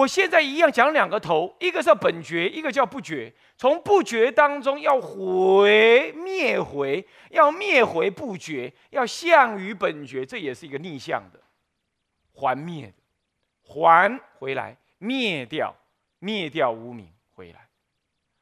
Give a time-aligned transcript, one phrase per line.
[0.00, 3.32] 我现在一样讲两个头，一个叫本觉，一个叫不觉。
[3.58, 11.40] 从不觉当中要回灭回，要灭回不觉，要向于本觉，这也是一个逆向的，
[12.32, 12.94] 还灭的，
[13.62, 15.74] 还回来灭掉，
[16.18, 17.68] 灭掉无名回来。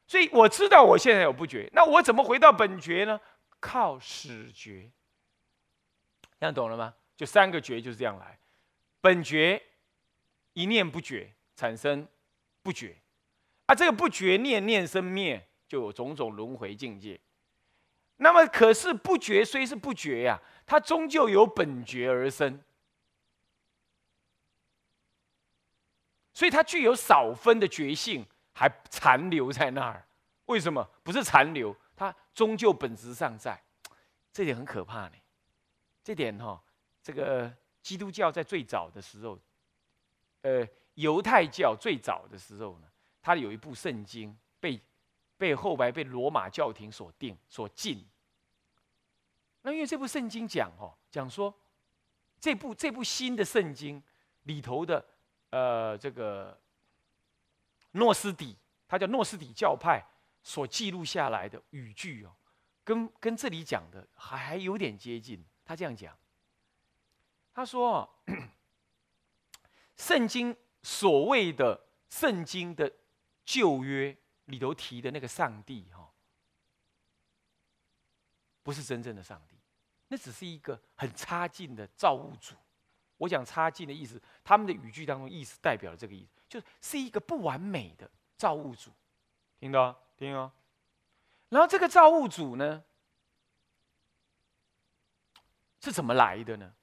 [0.07, 3.19] 所以我知道我现在有不觉，那我怎么回到本觉呢？
[3.59, 4.89] 靠始觉。
[6.39, 6.93] 这样懂了吗？
[7.17, 8.39] 就三个觉就是这样来，
[9.01, 9.61] 本觉
[10.53, 11.33] 一念不觉。
[11.59, 12.07] 产生
[12.61, 12.95] 不觉，
[13.65, 17.19] 啊，这个不觉念念生灭，就有种种轮回境界。
[18.15, 22.63] 那么，可是不觉虽是不觉呀，它终究由本觉而生，
[26.33, 30.07] 所以它具有少分的觉性，还残留在那儿。
[30.45, 30.89] 为什么？
[31.03, 33.61] 不是残留，它终究本质上在。
[34.31, 35.15] 这点很可怕呢。
[36.05, 36.63] 这点哈，
[37.03, 39.37] 这个基督教在最早的时候，
[40.43, 40.65] 呃。
[40.99, 42.87] 犹太教最早的时候呢，
[43.21, 44.81] 它有一部圣经被
[45.37, 48.05] 被后来被罗马教廷所定所禁。
[49.61, 51.57] 那因为这部圣经讲哦，讲说
[52.37, 54.03] 这部这部新的圣经
[54.43, 55.05] 里头的
[55.51, 56.59] 呃这个
[57.91, 60.03] 诺斯底，它叫诺斯底教派
[60.43, 62.35] 所记录下来的语句哦，
[62.83, 65.41] 跟跟这里讲的还还有点接近。
[65.63, 66.13] 他这样讲，
[67.53, 68.09] 他说
[69.95, 70.53] 圣经。
[70.81, 72.91] 所谓的圣经的
[73.45, 76.11] 旧约里头提的那个上帝，哈，
[78.63, 79.57] 不是真正的上帝，
[80.07, 82.55] 那只是一个很差劲的造物主。
[83.17, 88.91] 我讲差劲的意思，他们的语句当中意思代表了这个意思，就是一个不完美的造物主。
[89.59, 89.99] 听到？
[90.15, 90.51] 听哦。
[91.49, 92.83] 然后这个造物主呢，
[95.81, 96.73] 是怎么来的呢？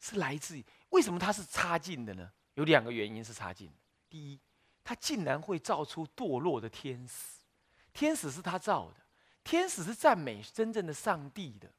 [0.00, 2.32] 是来自于为什么他是差劲的呢？
[2.58, 3.70] 有两个原因是差劲。
[4.10, 4.40] 第一，
[4.82, 7.44] 他竟然会造出堕落的天使，
[7.92, 8.96] 天使是他造的，
[9.44, 11.70] 天使是赞美真正的上帝的，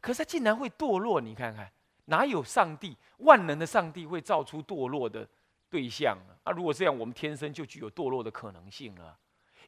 [0.00, 1.70] 可是他竟然会堕落，你看看，
[2.06, 5.28] 哪有上帝万能的上帝会造出堕落的
[5.70, 6.34] 对象呢？
[6.42, 9.16] 啊，如果这样，我们天生就具有堕落的可能性了，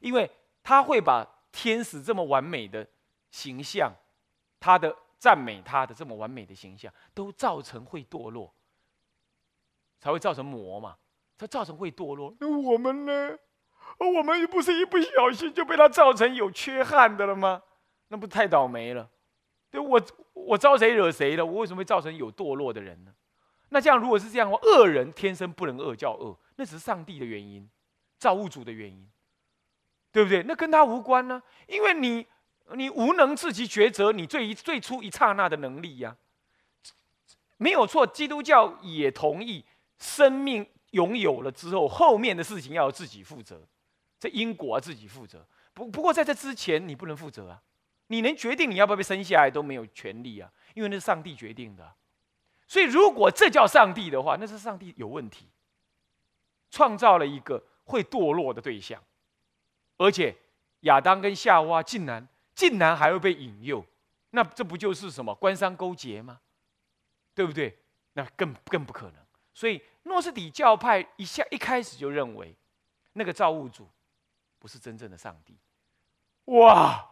[0.01, 0.29] 因为
[0.61, 2.85] 他会把天使这么完美的
[3.31, 3.93] 形象，
[4.59, 8.53] 他的赞美他的这么完美的形象，都造成会堕落。
[9.99, 10.95] 才会造成魔嘛，
[11.37, 12.33] 它造成会堕落。
[12.39, 13.37] 那我们呢？
[13.97, 17.61] 我们又不是一不小心就被他造成有缺憾的了吗？
[18.09, 19.09] 那不太倒霉了？
[19.71, 20.01] 对我，
[20.33, 21.45] 我招谁惹谁了？
[21.45, 23.11] 我为什么会造成有堕落的人呢？
[23.69, 27.69] 那这样如果是这样的话，恶人天生不能恶叫恶，那只是上帝的原因，
[28.17, 29.09] 造物主的原因，
[30.11, 30.43] 对不对？
[30.43, 31.41] 那跟他无关呢？
[31.67, 32.25] 因为你，
[32.73, 36.15] 你无能自己抉择，你最最初一刹那的能力呀，
[37.57, 38.05] 没有错。
[38.07, 39.65] 基督教也同意。
[39.99, 43.61] 生命拥有了之后，后面的事情要自己负责，
[44.19, 45.45] 这因果要自己负责。
[45.73, 47.61] 不不过在这之前，你不能负责啊！
[48.07, 51.93] 你能决定你要不要被生下来都没有权利啊，因为那是上帝决定的。
[52.67, 55.47] 所以，如果这叫上帝的话，那是上帝有问题，
[56.71, 59.03] 创造了一个会堕落的对象，
[59.97, 60.35] 而且
[60.81, 63.85] 亚当跟夏娃竟然竟然还会被引诱，
[64.31, 66.39] 那这不就是什么官商勾结吗？
[67.33, 67.77] 对不对？
[68.13, 69.15] 那更更不可能。
[69.53, 72.55] 所以诺斯底教派一下一开始就认为，
[73.13, 73.87] 那个造物主
[74.57, 75.57] 不是真正的上帝。
[76.45, 77.05] 哇！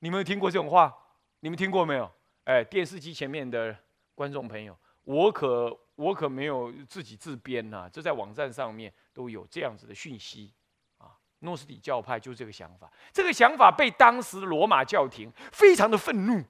[0.00, 0.94] 你们有听过这种话？
[1.40, 2.10] 你们听过没有？
[2.44, 3.76] 哎，电视机前面的
[4.14, 10.52] 观众朋友，我可我可没有自己自编呐，这在网站上面都有这样子的讯息
[10.98, 11.10] 啊。
[11.40, 16.44] 诺斯底教派就是这个想法，这个想法被当时罗马教廷非常的愤怒，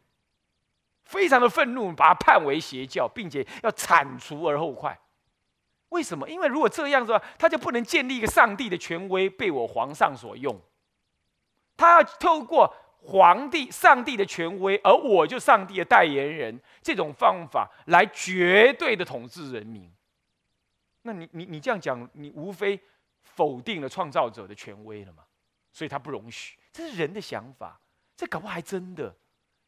[1.05, 4.99] 非常的愤怒，把它判为邪教，并且要铲除而后快。
[5.91, 6.29] 为什么？
[6.29, 10.61] 因为如果这样子，他就不能建立一个上帝的权威被我皇上所用。
[11.77, 19.91] 他要透过皇帝、上帝的权威，而我就上帝的代言人，这种方法来绝对的统治人民。
[21.03, 22.81] 那你、你、你这样讲，你无非
[23.23, 25.23] 否定了创造者的权威了嘛？
[25.73, 26.59] 所以他不容许。
[26.73, 27.79] 这是人的想法，
[28.17, 29.15] 这搞不好还真的，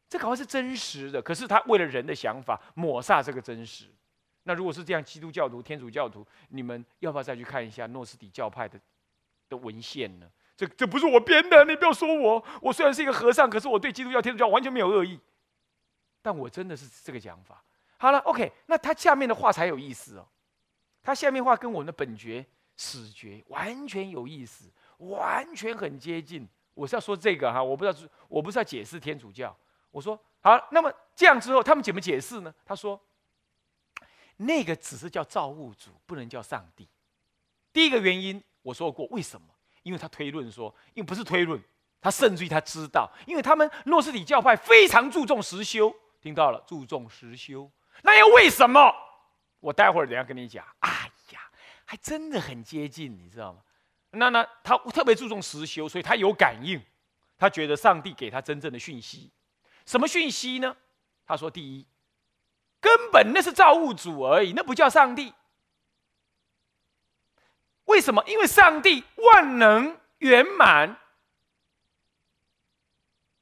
[0.09, 1.21] 这搞不好是真实的。
[1.21, 3.85] 可是他为了人的想法，抹煞这个真实。
[4.49, 8.79] 那如果是这样，基督教徒、天主教徒，你们要不要再去看一下诺斯底教派的
[9.47, 10.27] 的文献呢？
[10.57, 12.43] 这这不是我编的，你不要说我。
[12.59, 15.19] 我虽然是一个和尚，可是我对基督教、天主教完全没有恶意。
[16.23, 17.63] 但我真的是这个讲法。
[17.97, 20.27] 好了，OK，那他下面的话才有意思哦。
[21.03, 22.43] 他下面话跟我们的本觉、
[22.75, 24.67] 始觉完全有意思，
[24.97, 26.49] 完全很接近。
[26.73, 29.55] 我是要说这个哈，我不知道，我不是要解释天主教。
[29.91, 32.51] 我说好，那么这样之后，他们怎么解释呢？
[32.65, 32.99] 他说。
[34.41, 36.87] 那个只是叫造物主，不能叫上帝。
[37.73, 39.47] 第一个原因我说过，为什么？
[39.83, 41.61] 因为他推论说，因为不是推论，
[41.99, 47.69] 他甚至于他知道，因为他们诺斯底教派非常注重实修，听到了，注重实修，
[48.03, 48.93] 那又为什么？
[49.59, 50.65] 我待会儿等下跟你讲。
[50.79, 51.41] 哎呀，
[51.85, 53.59] 还真的很接近，你知道吗？
[54.11, 56.81] 那那他特别注重实修，所以他有感应，
[57.37, 59.31] 他觉得上帝给他真正的讯息，
[59.85, 60.75] 什么讯息呢？
[61.25, 61.85] 他说：第一，
[62.79, 65.33] 根本那是造物主而已，那不叫上帝。
[67.85, 68.23] 为什么？
[68.27, 70.97] 因为上帝万能圆满，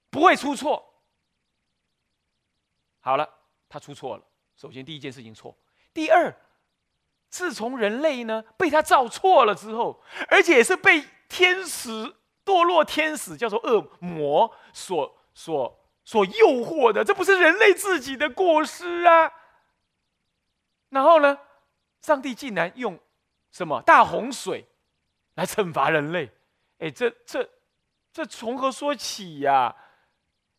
[0.09, 0.93] 不会出错。
[2.99, 3.29] 好了，
[3.67, 4.23] 他出错了。
[4.55, 5.55] 首先，第一件事情错。
[5.93, 6.33] 第二，
[7.29, 19.29] 自从人类呢被他造错了之后，而且也是被天使堕落天使叫做恶魔所所所诱惑的，这不是人类自己的过失啊。
[20.87, 21.37] 然后呢，
[22.01, 22.97] 上帝竟然用。
[23.49, 24.65] 什么大洪水
[25.35, 26.29] 来惩罚人类？
[26.79, 27.49] 哎，这这
[28.13, 29.75] 这从何说起呀？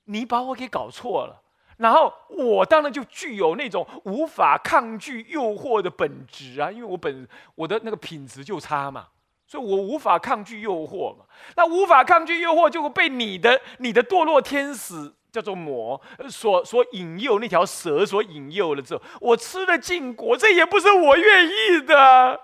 [0.05, 1.41] 你把我给搞错了。
[1.77, 9.09] 然后我当然就具有那种无法抗拒诱惑的本质啊，因为我本我的那个品质就差嘛，
[9.47, 11.25] 所以我无法抗拒诱惑嘛。
[11.57, 22.41] 那无法抗拒诱惑，就会被你的你的堕落天使叫做魔所所引诱，那条蛇所引诱了之后，我吃了禁果，这也不是我愿意的。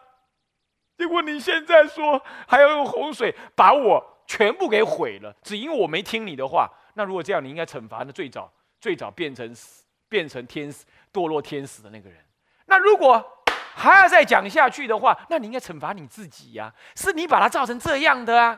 [0.97, 6.71] 结果你现在说还要用洪水把我全部给毁了，只因我没听你的话。
[6.95, 9.53] 那如果这样，你应该惩罚那最早最早变成
[10.09, 12.19] 变成天使堕落天使的那个人。
[12.67, 13.43] 那如果
[13.75, 18.57] 还要再讲下去的话，那你应该惩罚你自己呀，是你把他造成这样的啊。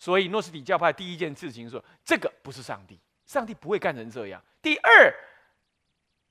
[0.00, 4.42] 所以诺斯底教派第一件事情说，这个不是上帝，上帝不会干成这样。
[4.60, 5.14] 第二。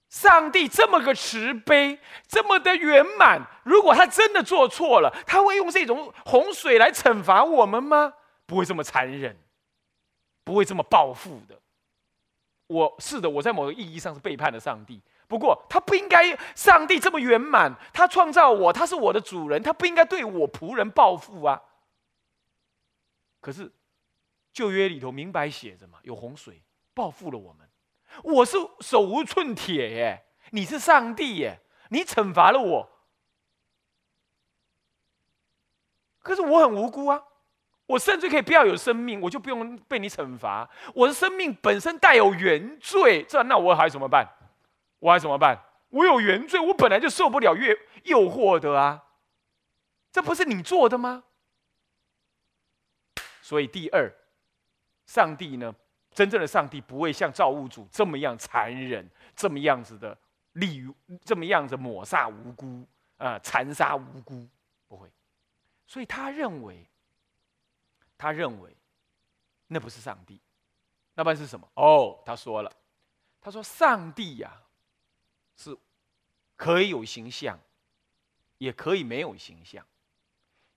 [0.09, 8.11] 上帝这么个慈悲，这么的圆满，如果他真的做错了，他会用这种洪水来惩罚我们吗？
[8.47, 9.37] 不会这么残忍，
[10.43, 11.55] 不会这么报复的。
[12.65, 14.99] 我是的，我在某个意义上是背叛了上帝。
[15.27, 21.61] 不过他不应该，上帝这么圆满，他创造我，他是我的主人，他不应该对我仆人报复啊。
[23.39, 23.71] 可是
[24.51, 26.61] 旧约里头明白写着嘛，有洪水
[26.93, 27.67] 报复了我们。
[28.23, 32.89] 我是手无寸铁耶，你是上帝耶，你惩罚了我，
[36.21, 37.23] 可是我很无辜啊，
[37.85, 40.69] 我甚至可以不要有生命，我就不用被你惩罚。
[40.93, 44.27] 我的生命本身带有原罪，这那我还怎么办？
[44.99, 45.63] 我还怎么办？
[45.89, 49.03] 我有原罪，我本来就受不了诱诱惑的啊，
[50.11, 51.23] 这不是你做的吗？
[53.49, 54.07] 所以第二，
[55.07, 55.73] 上帝呢？
[56.11, 60.15] 真正的上帝不会像造物主这么样残忍，这么样子的
[60.53, 60.87] 利，
[61.25, 62.87] 这么样子抹杀无辜
[63.17, 64.47] 啊，残杀无辜，
[64.87, 65.11] 不会。
[65.87, 66.87] 所以他认为，
[68.19, 68.71] 他认为
[69.65, 70.39] 那不是上帝，
[71.15, 71.67] 那不然是什么？
[71.73, 72.71] 哦，他说了，
[73.41, 74.61] 他说上帝呀，
[75.55, 75.75] 是
[76.55, 77.59] 可以有形象，
[78.59, 79.83] 也可以没有形象，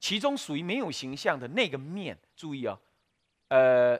[0.02, 2.76] 其中属于没有形象的那个面，注意哦，
[3.48, 3.98] 呃。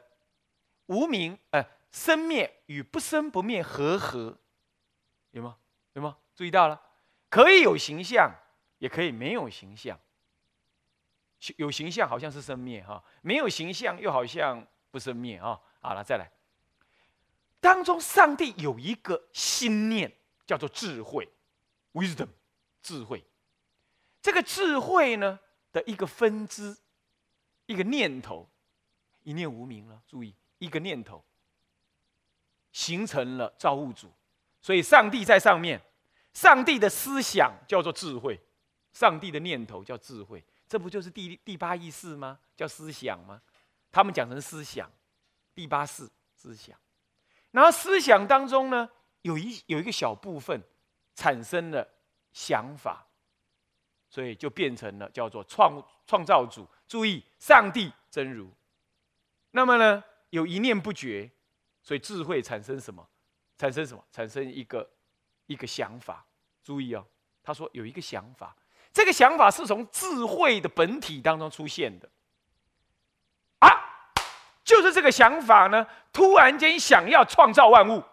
[0.86, 4.36] 无名，呃，生灭与不生不灭和合，
[5.30, 5.56] 有吗？
[5.92, 6.18] 有吗？
[6.34, 6.78] 注意到了，
[7.30, 8.30] 可以有形象，
[8.78, 9.98] 也可以没有形象。
[11.56, 15.58] 有形象好像是生灭哈，没有形象又好像不生灭啊。
[15.80, 16.30] 好了，再来，
[17.60, 20.12] 当中上帝有一个心念，
[20.46, 21.26] 叫做智慧
[21.92, 22.28] ，wisdom，
[22.82, 23.24] 智慧。
[24.20, 25.38] 这个智慧呢
[25.72, 26.76] 的一个分支，
[27.66, 28.48] 一个念头，
[29.22, 30.02] 一念无名了。
[30.06, 30.34] 注意。
[30.58, 31.24] 一个念头
[32.70, 34.08] 形成了造物主，
[34.60, 35.82] 所以上帝在上面，
[36.32, 38.40] 上帝的思想叫做智慧，
[38.92, 42.38] 上帝的念头叫智慧，这不就是第第八意识吗？
[42.56, 43.42] 叫思想吗？
[43.90, 44.88] 他们讲成思想，
[45.52, 46.78] 第八式思想。
[47.50, 48.88] 然后思想当中呢，
[49.22, 50.62] 有一有一个小部分
[51.16, 51.84] 产生了
[52.32, 53.04] 想法，
[54.12, 56.68] 所以就变成了叫做创创造主。
[56.86, 58.52] 注意，上帝真如。
[59.52, 60.04] 那么呢？
[60.28, 61.30] 有一念不绝，
[61.82, 63.08] 所以智慧产生什么？
[63.56, 64.04] 产生什么？
[64.12, 64.86] 产生一个
[65.46, 66.26] 一个想法。
[66.62, 67.06] 注意哦，
[67.42, 68.54] 他说有一个想法，
[68.92, 72.06] 这个想法是从智慧的本体当中出现的。
[73.60, 73.68] 啊，
[74.62, 78.04] 就是这个想法呢，突然间想要创造万物，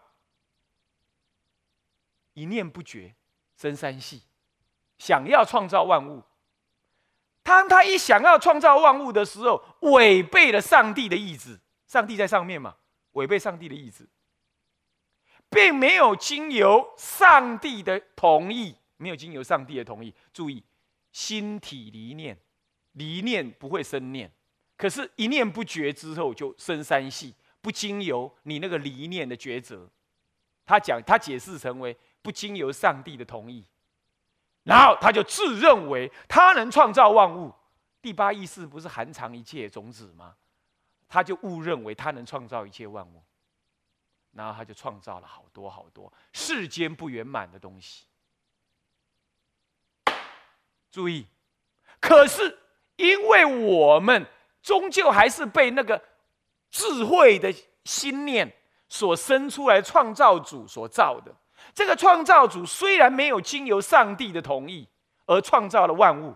[2.36, 3.14] 一念不绝
[3.58, 4.24] 生三系，
[5.00, 6.22] 想要创造万物。
[7.42, 11.60] 当他一想要创造万物的时候，违背了上帝的意志。
[11.88, 12.76] 上帝在上面嘛，
[13.14, 14.08] 违背上帝的意志，
[15.50, 20.14] 并没有经由上帝的同意，没有经由上帝的同意。
[20.32, 20.64] 注意，
[21.12, 22.38] 心体离念，
[22.92, 24.32] 离念不会生念，
[24.78, 29.90] 可是，一念不绝之后就生三系，不经由你那个离念的抉择。
[30.64, 33.66] 他讲，他解释成为不经由上帝的同意，
[34.70, 37.52] 然后他就自认为他能创造万物。
[38.02, 40.36] 第八意识不是含藏一切种子吗？
[41.08, 43.24] 他就误认为他能创造一切万物，
[44.34, 48.06] 然后他就创造了好多好多世间不圆满的东西。
[50.92, 51.26] 注意，
[52.00, 52.60] 可是
[52.96, 54.26] 因为我们
[54.62, 56.00] 终究还是被那个
[56.70, 57.52] 智慧的
[57.84, 58.56] 心念。
[58.92, 61.32] 所生出来创造主所造的
[61.74, 64.88] 这个创造主，虽然没有经由上帝的同意
[65.26, 66.36] 而创造了万物，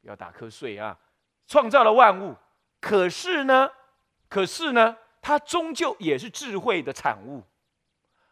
[0.00, 0.98] 不要打瞌睡啊！
[1.46, 2.36] 创造了万物，
[2.80, 3.70] 可是呢，
[4.28, 7.42] 可是呢，他终究也是智慧的产物，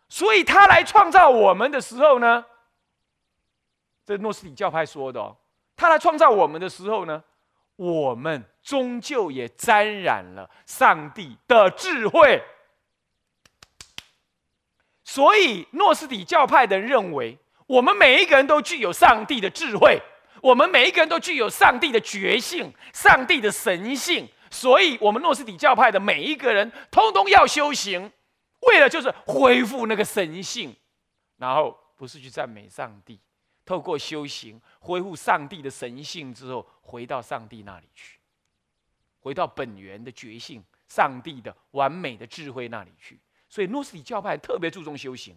[0.09, 2.45] 所以他来创造我们的时候呢，
[4.05, 5.37] 这诺斯底教派说的哦，
[5.77, 7.23] 他来创造我们的时候呢，
[7.77, 12.43] 我们终究也沾染了上帝的智慧。
[15.15, 20.03] 所以，诺斯底教派的人认为，我们每一个人都具有上帝的智慧，
[20.43, 24.29] 我们每一个人都具有上帝的觉性、上帝的神性。
[24.51, 28.11] 所以，我们诺斯底教派的每一个人，通通要修行，
[28.63, 30.75] 为了就是恢复那个神性，
[31.37, 33.21] 然后不是去赞美上帝，
[33.65, 38.19] 透过修行恢复上帝的神性之后，回到上帝那里去，
[39.21, 43.21] 回到本源的觉性、上帝的完美的智慧那里去。
[43.55, 45.33] 所以诺斯底教派特别注重修行，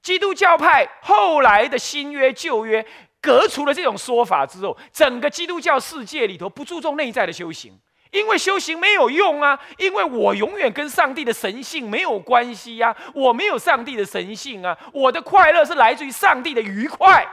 [0.00, 2.86] 基督教派后来的新约旧约
[3.20, 7.76] 革除了这种说法之后，整个基督教世界里头不注重内在的修行，
[8.12, 17.26] 因为修行没有用啊，因为我永远跟上帝的神性没有关系呀，我没有上帝的神性啊，我的快乐是来自于上帝的愉快，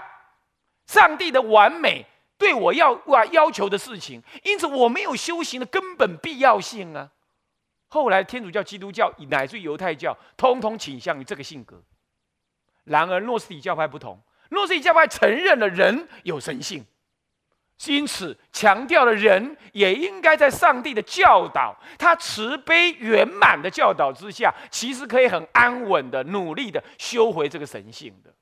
[0.87, 2.03] 上帝的完美
[2.39, 7.11] 对我要要要求的事情，因此我没有修行的根本必要性啊。
[7.95, 11.81] 后来，天主教、基督教乃至犹太教，通通倾向于这个性格。
[12.83, 16.85] 然而，诺斯底教派不同，诺斯底教派承认了人有神性，
[17.85, 28.33] 因此强调了人也应该在上帝的教导、他慈悲圆满的教导之下，其实可以很安稳的、努力的修回这个神性的。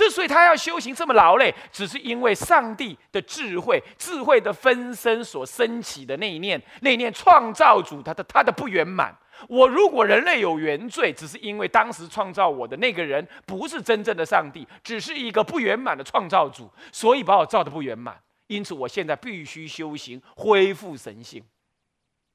[0.00, 9.14] 之所以他要修行这么劳累，只是因为上帝的智慧、智慧的分身所升起的那一念、那一念创造主他的他的不圆满。
[9.46, 18.18] 我如果人类有原罪，只是因为当时创造我的那个人不是真正的上帝，只是一个不圆满的创造主，所以把我造的不圆满。
[18.46, 21.44] 因此，我现在必须修行恢复神性。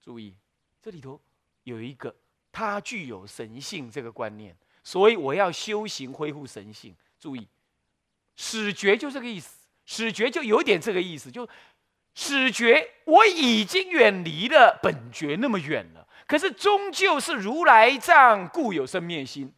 [0.04, 0.36] 注意，
[0.84, 1.20] 这里头
[1.64, 2.16] 有一个
[2.52, 6.96] 他具有神性这个观念，所以我要修行恢复神性。
[7.18, 7.48] 注意，
[8.36, 11.48] 始觉就这个意思，始觉就有点这个意思，就
[12.14, 19.54] 始觉我已经远离了本觉那么远了，可是终究是如来藏故有生灭心，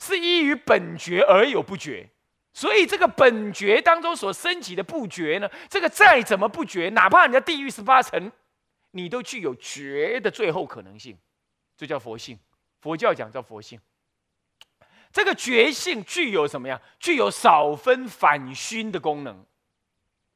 [0.00, 2.08] 是依于本觉而有不觉，
[2.52, 8.30] 所以这个本觉当中所升起的不觉呢，这个再怎么不觉，哪怕人家地狱十八层，
[8.92, 11.18] 你都具有觉的最后可能性，
[11.76, 12.38] 这叫佛性，
[12.80, 13.80] 佛教讲叫佛性。
[15.16, 16.78] 这个觉性具有什么呀？
[17.00, 19.46] 具有少分反熏的功能。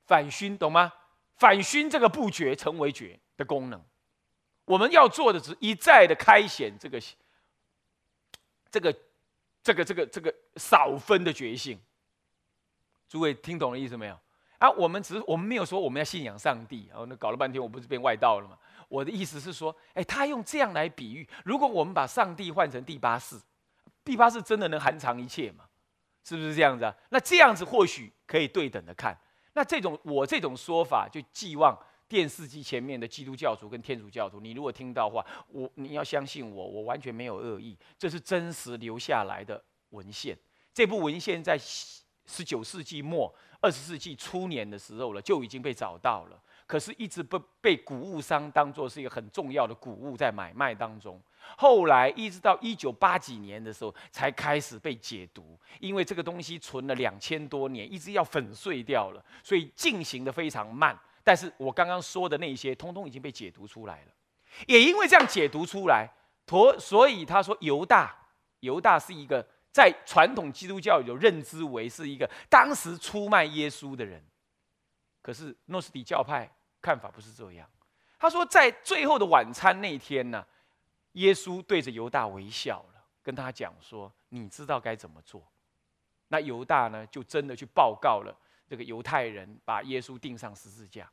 [0.07, 0.91] 反熏懂吗？
[1.37, 3.79] 反熏这个不觉成为觉的功能。
[4.65, 6.99] 我们要做的是一再的开显这个、
[8.71, 8.97] 这个、
[9.63, 11.79] 这个、这个、这个少分的觉性。
[13.07, 14.19] 诸位听懂了意思没有？
[14.61, 16.87] 啊，我们只是我们没有说我们要信仰上帝。
[16.89, 18.57] 然后那搞了半天，我不是变外道了吗？
[18.89, 23.39] 我的意思是说，哎，他用这样来比喻，如果我们把上帝换成第八世。
[24.11, 25.65] 第八是真的能含藏一切吗？
[26.25, 26.93] 是不是这样子啊？
[27.11, 29.17] 那这样子或许可以对等的看。
[29.53, 40.37] 那这种我这种说法，就寄望电视机前面的基督教徒跟天主教徒，你如果听到话，我你要相信我，我完全没有恶意，这是真实留下来的文献。
[40.75, 46.43] 这部文献在十九世纪末、二十世纪初年的时候了，就已经被找到了。
[46.67, 51.23] 可是，一直被被谷物商当做是一个很重要的谷物在买卖当中。
[51.57, 55.59] 后来，一直到一九八几年的时候，才开始被解读。
[55.79, 60.99] 因为这个东西存了两千多年，一直要粉碎掉了，所以进行的非常慢。
[61.23, 64.13] 但是我刚刚说的那些，通通已经被解读出来了。
[64.67, 66.09] 也因为这样解读出来，
[66.47, 68.15] 陀所以他说犹大，
[68.61, 74.23] 犹大是一个在传统基督教有认知为是一个当时出卖耶稣的人。
[75.21, 76.51] 可是诺斯底教派。
[76.83, 77.69] 看法不是这样。
[78.19, 80.43] 他说，在最后的晚餐那天呢，
[81.13, 85.43] 耶稣对着犹大微笑了，跟他讲说：“你知道该怎么做。”
[86.29, 88.37] 那犹大呢，就真的去报告了
[88.69, 91.11] 这个犹太人把耶稣钉上十字架。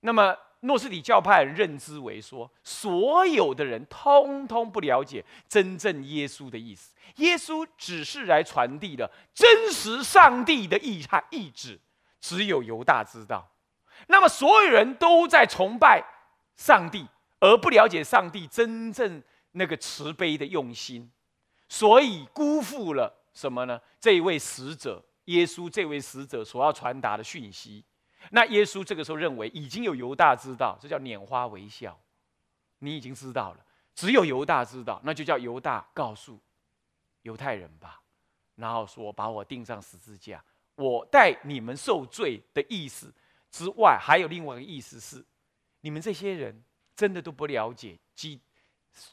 [0.00, 11.78] 那么诺斯底教派认知为说，所有的人通通不了解真正耶稣的意思，耶稣只是来传递的真实上帝的意他意志，
[12.18, 13.46] 只有犹大知道。
[14.06, 16.02] 那么所有人都在崇拜
[16.56, 17.06] 上帝，
[17.40, 21.10] 而不了解上帝真正那个慈悲的用心，
[21.68, 23.80] 所以辜负了什么呢？
[23.98, 27.84] 这位使者耶稣，这位使者所要传达的讯息。
[28.30, 31.98] 那耶稣这个时候认为已经有犹大知道，这叫拈花微笑。
[32.80, 36.38] 你已经知道了，只有犹大知道，那就叫犹大告诉
[37.22, 38.00] 犹太人吧。
[38.56, 40.44] 然后说把我钉上十字架，
[40.74, 43.12] 我带你们受罪的意思
[43.50, 45.24] 之外，还有另外一个意思是，
[45.80, 46.62] 你们这些人
[46.94, 48.40] 真的都不了解基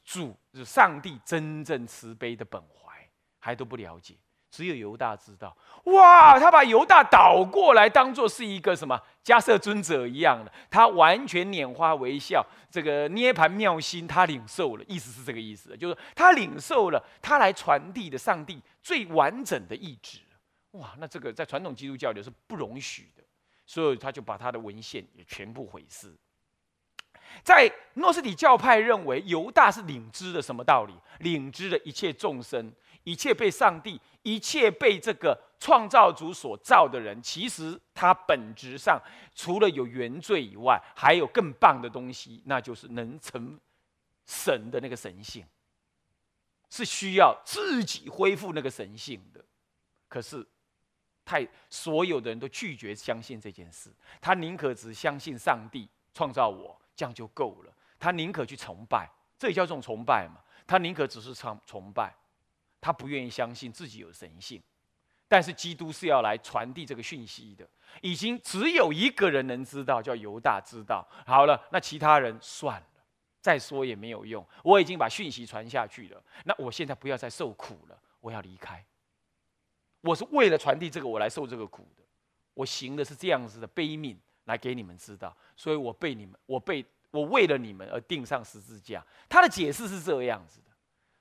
[0.04, 4.16] 主是上帝真正慈悲的本怀，还都不了解。
[4.50, 6.40] 只有犹大知道，哇！
[6.40, 20.20] 他把犹大倒过来，当做是一个什么迦瑟尊者一样的，他完全拈花微笑，这个涅盘妙心，他领受了，意思是这个意思，就是他领受了他来传递的上帝最完整的意志。
[20.72, 20.96] 哇！
[20.98, 23.24] 那这个在传统基督教里是不容许的，
[23.66, 26.16] 所以他就把他的文献也全部毁尸。
[27.44, 30.94] 在诺斯底教派认为犹大是领知的什么道理？
[31.20, 32.74] 领知的一切众生。
[33.04, 39.02] 一切被上帝，一切被这个创造主所造的人，其实他本质上
[39.34, 43.58] 除了有原罪以外，还有更棒的东西，那就是能成
[44.26, 45.46] 神的那个神性，
[46.70, 49.42] 是需要自己恢复那个神性的。
[50.10, 50.46] 可是，
[51.24, 57.74] 太所有的人都拒绝相信这件事，他宁可只相信上帝创造我，这样就够了。
[57.98, 60.42] 他宁可去崇拜，这也叫种崇拜嘛？
[60.68, 62.14] 他宁可只是崇崇拜。
[62.80, 64.62] 他不愿意相信自己有神性，
[65.28, 67.68] 但是基督是要来传递这个讯息的。
[68.02, 71.06] 已经只有一个人能知道，叫犹大知道。
[71.26, 72.88] 好了，那其他人算了，
[73.42, 74.46] 再说也没有用。
[74.64, 78.86] 我已经把讯息传下去了，那我现在不要再受苦了，我要离开。
[80.02, 82.04] 我是为了传递这个，我来受这个苦的。
[82.54, 84.16] 我行的是这样子的悲悯，
[84.48, 85.34] 来给你们知道。
[85.56, 89.02] 所以我被你们，我被我为了你们而钉上十字架。
[89.30, 90.72] 他的解释是这样子的。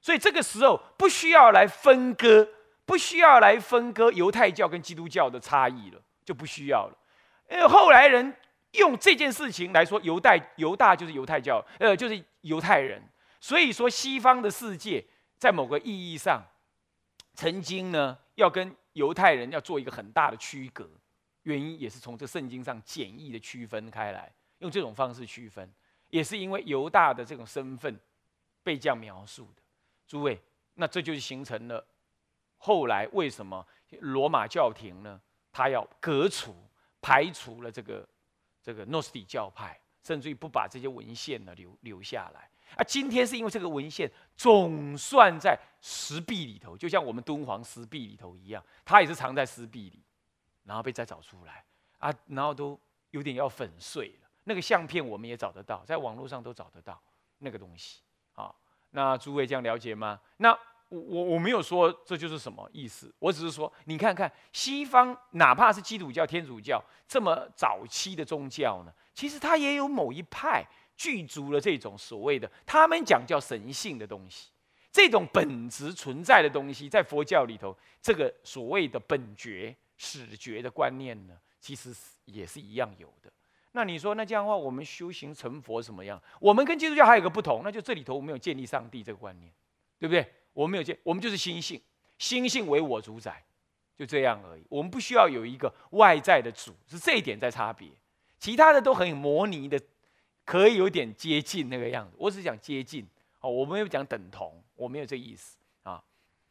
[0.01, 2.49] 所以这个时候不需要来分割，
[2.85, 6.97] 不需要来分割犹太教跟基督教的差异了，就不需要了。
[7.51, 8.35] 因为后来人
[8.73, 13.03] 用这件事情来说，犹太犹大就是犹太教，呃，就是犹太人。
[13.41, 15.05] 所以说，西方的世界
[15.39, 16.43] 在某个意义上，
[17.35, 20.89] 曾经呢要跟犹太人要做一个很大的区隔，
[21.47, 25.73] 原因也是从这圣经上简易的区分开来，用这种方式区分，
[26.11, 27.97] 也是因为犹大的这种身份
[28.65, 29.63] 被这样描述的。
[30.09, 30.41] 诸位，
[30.75, 31.87] 那这就是形成了
[32.57, 33.65] 后来为什么
[34.01, 35.21] 罗马教廷呢？
[35.53, 36.55] 他要革除、
[37.01, 38.07] 排除了这个
[38.61, 42.51] 这个诺斯底教派，甚至于不把这些文献呢留留下来。
[42.77, 50.03] 啊，今天是因为这个文献总算在石壁里头，就像我们敦煌石壁里头一样，它也是藏在石壁里，
[50.67, 51.65] 然后被再找出来
[51.99, 52.79] 啊，然后都
[53.13, 54.29] 有点要粉碎了。
[54.45, 57.01] 那个相片我们也找得到，在网络上都找得到
[57.39, 58.03] 那个东西
[58.35, 58.55] 啊。
[58.91, 60.21] 那诸位这样了解吗？
[60.37, 60.51] 那
[60.89, 70.65] 我我我没有说这就是什么意思，我只是说，你看看西方，哪怕是基督教、天主教这么早期的宗教呢，其实它也有某一派
[70.97, 74.51] 具足了这种所谓的他们讲叫神性的东西，
[74.93, 83.33] 这种本质存在的东西，在佛教里头，这个所谓的本觉、始觉的观念呢，其实也是一样有的。
[83.73, 86.23] 那你说，那这样的话，我们修行成佛什么样？
[86.41, 89.53] 我们跟基督教还有个不同，那就这里头我们有建立上帝这个观念，
[89.99, 90.27] 对不对？
[90.55, 91.79] 我们有建，我们就是心性，
[92.19, 93.45] 心性为我主宰，
[93.95, 94.65] 就这样而已。
[94.71, 97.89] 我们不需要有一个外在的主，是这一点在差别。
[98.39, 99.79] 其他的都很模拟的，
[100.47, 102.17] 可以有点接近那个样子。
[102.19, 103.07] 我只讲接近
[103.41, 105.56] 哦，我没有讲等同，我没有这意思。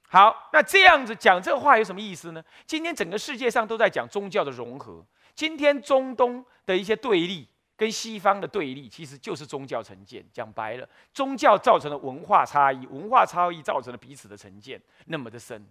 [0.07, 2.43] 好，那这样子讲这话有什么意思呢？
[2.65, 5.05] 今天整个世界上都在讲宗教的融合。
[5.33, 10.25] 今天中东的一些对立跟西方的对立，其实就是宗教成见。
[10.31, 15.67] 讲白了，宗教造成了文化差异，文化差异造成了彼此的成见那么的深。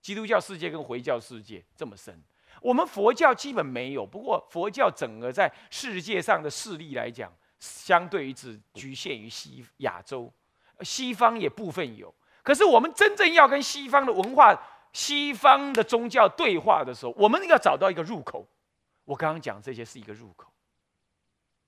[0.00, 2.20] 基督教世界跟回教世界这么深，
[2.60, 4.04] 我们佛教基本没有。
[4.04, 10.32] 不过佛教整个在世界上的势力来讲，相对于只局限于西亚洲，
[10.80, 12.12] 西方也部分有。
[12.46, 14.56] 可是我们真正要跟西方的文化、
[14.92, 18.46] 西方的宗教对话的时候，我们要找到一个入口。
[19.04, 20.48] 我刚刚讲这些是一个入口，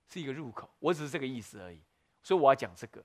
[0.09, 1.81] 是一个入口，我只是这个意思而已。
[2.23, 3.03] 所以我要讲这个。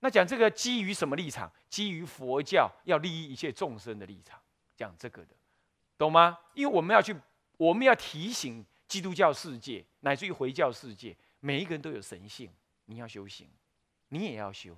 [0.00, 1.48] 那讲这个基于什么立场？
[1.68, 4.40] 基于佛教要利益一切众生的立场，
[4.76, 5.36] 讲这个的，
[5.96, 6.36] 懂吗？
[6.52, 7.14] 因为我们要去，
[7.58, 12.50] 我们要提醒基督教世界，乃至于回教世界，每一个人都有神性，
[12.86, 13.48] 你要修行，
[14.08, 14.76] 你也要修。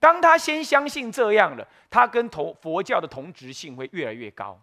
[0.00, 4.60] 当他先相信这样了，他跟同佛教的同质性会越来越高，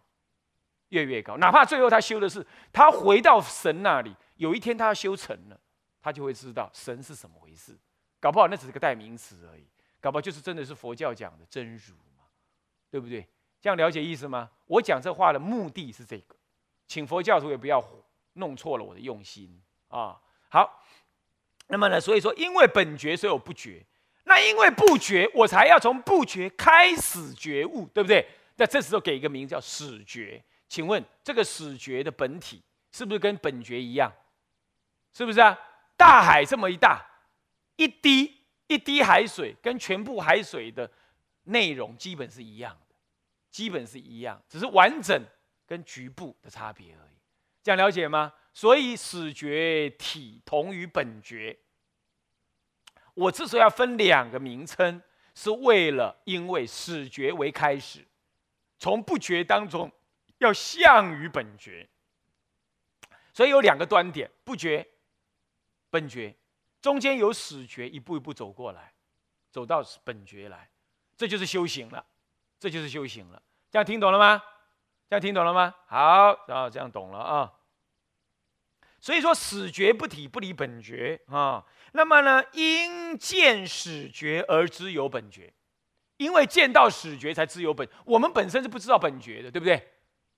[0.89, 1.37] 越来越高。
[1.37, 5.59] 哪怕最后他修的是，他回到神那里，有一天他要修成了，
[6.01, 7.77] 他就会知道神是什么回事。
[8.19, 9.67] 搞不好那只是个代名词而已，
[10.01, 12.23] 搞不好就是真的是佛教讲的真如嘛，
[12.89, 13.25] 对不对？
[13.61, 14.49] 这样了解意思吗？
[14.65, 16.35] 我讲这话的目的是这个，
[16.87, 17.83] 请佛教徒也不要
[18.33, 20.19] 弄错了我的用心啊。
[20.49, 20.83] 好，
[21.67, 23.85] 那么呢，所以说因为本觉，所以我不觉。
[24.41, 28.27] 因为不觉，我才要从不觉开始觉悟，对不对？
[28.55, 30.43] 那这时候给一个名字叫始觉。
[30.67, 34.11] 请问这个始觉的本体是不是跟本觉一样？
[35.13, 35.57] 是不是啊？
[35.95, 37.05] 大海这么一大，
[37.75, 40.91] 一滴一滴海水跟全部海水的
[41.43, 42.95] 内容基本是一样的，
[43.49, 45.23] 基本是一样，只是完整
[45.65, 47.17] 跟局部的差别而已。
[47.63, 48.33] 这样了解吗？
[48.53, 51.57] 所以始觉体同于本觉。
[53.17, 55.01] 我之所以要分两个名称，
[55.33, 58.05] 是为了因为始觉为开始，
[58.77, 59.91] 从不觉当中
[60.37, 61.89] 要向于本觉，
[63.33, 64.87] 所以有两个端点：不觉、
[65.89, 66.35] 本觉，
[66.79, 68.93] 中间有始觉，一步一步走过来，
[69.49, 70.69] 走到本觉来，
[71.17, 72.05] 这就是修行了，
[72.59, 73.41] 这就是修行了。
[73.71, 74.43] 这样听懂了吗？
[75.09, 75.73] 这样听懂了吗？
[75.87, 77.51] 好，然后这样懂了啊。
[78.99, 81.63] 所以说，始觉不体不离本觉啊。
[81.93, 85.53] 那么呢，因见始觉而知有本觉，
[86.17, 87.87] 因为见到始觉才知有本。
[88.05, 89.77] 我们本身是不知道本觉的，对不对？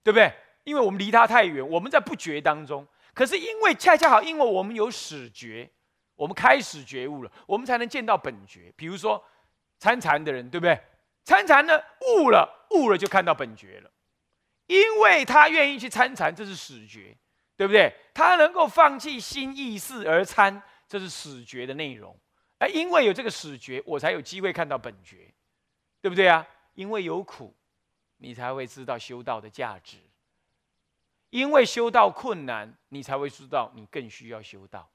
[0.03, 0.31] 对不对？
[0.65, 2.87] 因为我们离他太远，我们在不觉当中。
[3.13, 5.69] 可是因为恰恰好，因为我们有始觉，
[6.15, 8.71] 我们开始觉悟了，我们才能见到本觉。
[8.75, 9.23] 比如说
[9.79, 10.79] 参禅的人，对不对？
[11.25, 13.91] 参禅呢，悟了，悟了就看到本觉了，
[14.67, 17.15] 因为他愿意去参禅，这是始觉，
[17.59, 17.93] 对不对？
[18.13, 20.63] 他能够放弃新意识而参。
[20.87, 22.17] 这是始觉的内容，
[22.57, 25.31] 而因为有这个始觉，我才有机会看到本觉，
[26.01, 26.47] 对不对啊？
[26.73, 27.53] 因为有苦，
[28.17, 29.97] 你才会知道修道的价值；
[31.29, 34.89] 因为修道困难，你才会知道你更需要修道；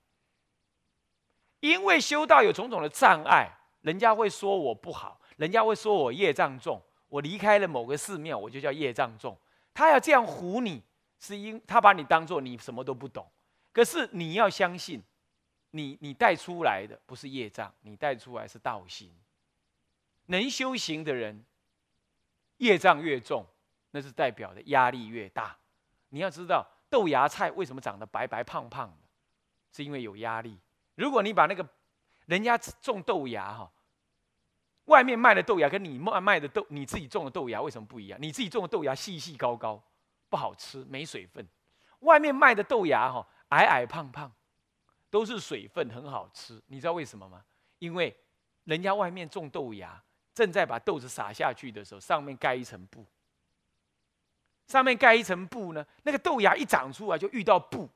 [1.60, 3.50] 因为修道有种种的障碍，
[3.82, 9.38] 人家会说我不好，人家会说我业障重，我离开了某个寺庙，我就叫业障重。
[9.72, 10.82] 他要这样唬你，
[11.18, 13.26] 是因他把你当做你什么都不懂，
[13.72, 15.02] 可是你要相信。
[15.76, 19.12] 你你带出来的不是业障，你带出来是道心。
[20.26, 21.44] 能修行的人，
[22.58, 23.44] 业障越重，
[23.90, 25.56] 那是代表的压力越大。
[26.10, 29.08] 你要知道，豆芽菜为什么长得白白胖胖的，
[29.72, 30.56] 是因为有压力。
[30.94, 31.68] 如果你把那个
[32.26, 33.68] 人家种豆芽哈，
[34.84, 38.16] 外面卖的豆芽跟你卖卖的豆，你自己种的豆芽为什么不一样？
[38.22, 39.82] 你自己种的豆芽细细高高，
[40.34, 41.44] 不好吃，没水分；
[42.00, 44.32] 外面卖的豆芽哈，矮矮胖胖。
[45.08, 46.60] 都是水分，很好吃。
[46.66, 47.44] 你知道为什么吗？
[47.78, 48.12] 因为
[48.64, 50.02] 人家外面种豆芽，
[50.34, 53.06] 正在把豆子撒下去的时候，上面盖一层布。
[54.66, 57.88] 上面盖一层布呢，那个豆芽一长出来就遇到布，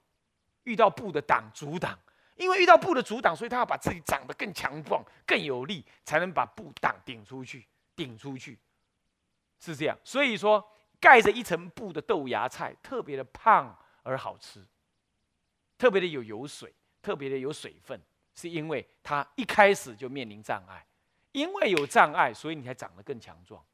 [0.63, 1.99] 遇到布的挡阻挡。
[2.37, 8.57] 因为遇到布的阻挡，所以他要把自己长得更强壮、更有力，才能把布挡顶出去、顶出去。
[9.59, 9.99] 是这样。
[10.05, 10.65] 所以说，
[11.01, 14.67] 盖着一层布的豆芽菜特别的胖而好吃，
[15.77, 16.75] 特别的有油水。
[17.01, 17.99] 特别的有水分，
[18.35, 20.85] 是因为它一开始就面临障碍，
[21.31, 23.65] 因为有障碍，所以你才长得更强壮。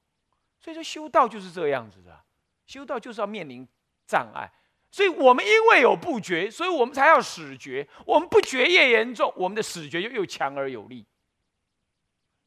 [0.60, 2.22] 所以说修道就是这样子的，
[2.66, 3.66] 修道就是要面临
[4.06, 4.48] 障碍。
[4.90, 7.88] 所以我们因为有不觉，所以我们才要始觉。
[8.06, 11.04] 我们不觉越严重，我们的始觉就又强而有力。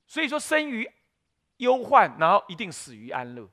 [0.05, 0.89] 所以说生于
[1.57, 3.49] 忧患，然后一定死于安乐，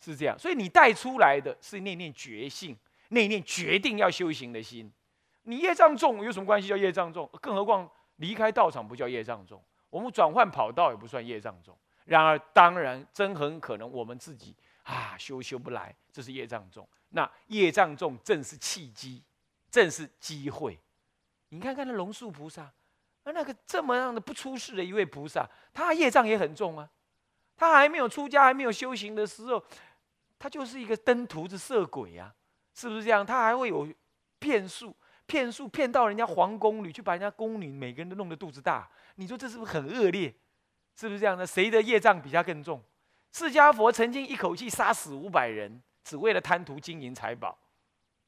[0.00, 0.38] 是这样。
[0.38, 2.76] 所以你带出来的是那念觉性，
[3.08, 4.92] 那念决定要修行的心。
[5.42, 6.68] 你业障重有什么关系？
[6.68, 11.76] 叫业障重，更何况离开道场不叫业障重，我们转换跑道也不算业障重。
[12.04, 16.88] 然而，当然真很可能我们自己啊修修不来，这是业障重。
[17.10, 19.22] 那业障重正是契机，
[19.70, 20.78] 正是机会。
[21.50, 26.88] 你看看那龙树菩萨，啊那个这么样的不出世的一位菩萨，他业障也很重啊。
[27.56, 29.64] 他还没有出家，还没有修行的时候，
[30.38, 32.34] 他就是一个登徒子色鬼啊，
[32.74, 33.24] 是不是这样？
[33.24, 33.88] 他还会有
[34.38, 34.96] 骗术。
[35.28, 40.32] 骗术骗到人家皇宫里去，把人家宫女每个人都弄得肚子大，你说这是不是很恶劣？
[40.94, 41.44] 是不是这样的？
[41.44, 42.80] 谁的业障比他更重？
[43.32, 47.58] 释迦佛曾经一口气杀死五百人，只为了贪图金银财宝。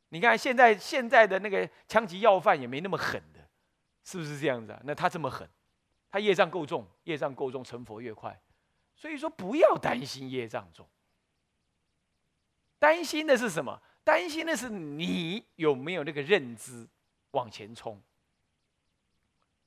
[0.08, 3.48] 你看现在现在的那个枪击要犯也没那么狠的，
[4.02, 4.80] 是不是这样子啊？
[4.82, 5.48] 那他这么狠，
[6.10, 8.36] 他业障够重，业障够重，成佛越快。
[8.96, 10.84] 所以说不要担心业障重，
[12.78, 13.80] 担心的是什么？
[14.04, 16.88] 担心的是你有没有那个认知
[17.32, 18.00] 往前冲，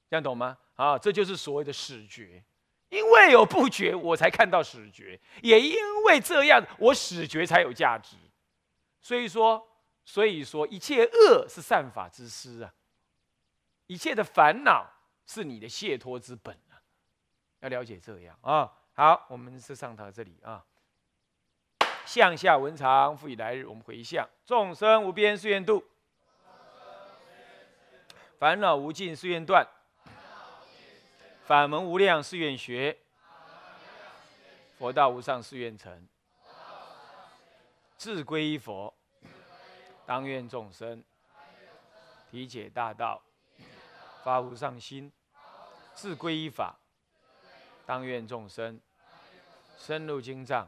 [0.10, 0.58] 这样懂吗？
[0.76, 2.44] 啊，这就是所谓的始觉，
[2.90, 8.18] 因为有不觉，我才看到始觉，也因为这样，我始觉才有价值。
[9.00, 9.68] 所以说，
[10.06, 12.74] 所以说，一切恶是善法之师啊，
[13.86, 14.92] 一切的烦恼
[15.28, 16.82] 是你的解脱之本啊，
[17.60, 18.72] 要了解这样啊。
[18.94, 20.66] 好，我们是上到这里啊。
[22.06, 24.28] 向下文长，复以来日，我们回向。
[24.46, 25.84] 众生无边誓愿度，
[28.38, 29.66] 烦恼无尽誓愿断，
[31.46, 32.98] 法门无量誓愿学，
[34.78, 36.08] 佛道无上誓愿成。
[37.98, 38.94] 自归依佛，
[40.06, 41.04] 当愿众生。
[42.32, 43.22] 体解大道，
[44.24, 45.12] 发无上心；
[45.94, 46.80] 自归依法，
[47.86, 48.80] 当愿众生。
[49.78, 50.68] 深入经藏。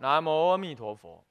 [0.00, 1.27] 南无阿弥陀佛。